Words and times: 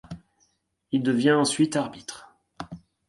Il 0.91 1.03
devient 1.03 1.33
ensuite 1.33 1.75
arbitre. 1.75 2.33